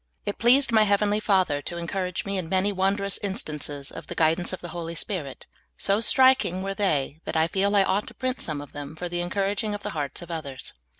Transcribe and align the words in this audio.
It 0.25 0.39
pleased 0.39 0.71
my 0.71 0.81
heavenly 0.85 1.19
Father 1.19 1.61
to 1.61 1.77
encourage 1.77 2.25
me 2.25 2.41
by 2.41 2.47
many 2.47 2.71
wondrous 2.71 3.19
instances 3.19 3.91
of 3.91 4.07
the 4.07 4.15
guidance 4.15 4.51
of 4.51 4.59
the 4.59 4.69
Holy 4.69 4.95
Spirit; 4.95 5.45
so 5.77 5.99
striking 5.99 6.63
were 6.63 6.73
they 6.73 7.21
that 7.25 7.35
I 7.37 7.47
feel 7.47 7.75
I 7.75 7.83
ought 7.83 8.07
to 8.07 8.15
print 8.15 8.41
some 8.41 8.61
of 8.61 8.71
them 8.71 8.95
for 8.95 9.07
the 9.07 9.21
encouraging 9.21 9.75
of 9.75 9.83
the 9.83 9.91
hearts 9.91 10.23
of 10.23 10.31
others. 10.31 10.73